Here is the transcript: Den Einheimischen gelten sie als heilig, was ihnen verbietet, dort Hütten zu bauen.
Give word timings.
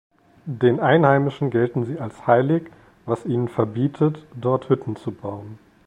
Den 0.47 0.79
Einheimischen 0.79 1.51
gelten 1.51 1.85
sie 1.85 1.99
als 1.99 2.25
heilig, 2.25 2.63
was 3.05 3.23
ihnen 3.23 3.47
verbietet, 3.47 4.25
dort 4.33 4.67
Hütten 4.67 4.95
zu 4.95 5.11
bauen. 5.11 5.59